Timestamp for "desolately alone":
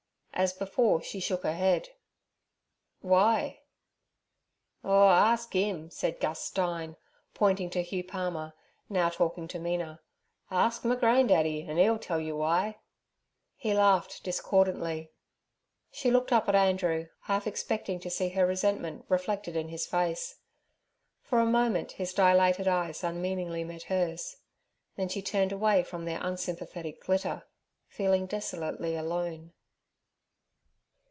28.25-29.53